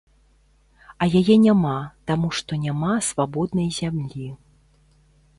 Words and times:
А 1.05 1.07
яе 1.19 1.35
няма, 1.41 1.73
таму 2.11 2.31
што 2.37 2.59
няма 2.63 2.95
свабоднай 3.09 3.69
зямлі. 3.79 4.27